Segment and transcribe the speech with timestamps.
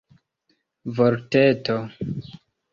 [0.95, 1.77] vorteto